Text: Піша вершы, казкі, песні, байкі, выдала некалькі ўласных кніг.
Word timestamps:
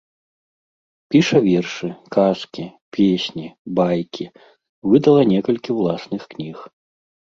Піша 1.15 1.41
вершы, 1.47 1.87
казкі, 2.17 2.65
песні, 2.99 3.47
байкі, 3.83 4.25
выдала 4.93 5.21
некалькі 5.37 5.69
ўласных 5.81 6.21
кніг. 6.37 6.57